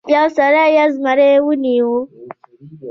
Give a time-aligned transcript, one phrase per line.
[0.15, 1.91] یو سړي یو زمری ونیو.